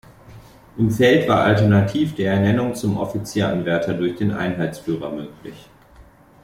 Im 0.79 0.89
Feld 0.89 1.29
war 1.29 1.43
alternativ 1.43 2.15
die 2.15 2.23
Ernennung 2.23 2.73
zum 2.73 2.97
Offizieranwärter 2.97 3.93
durch 3.93 4.15
den 4.15 4.31
Einheitsführer 4.31 5.11
möglich. 5.11 5.69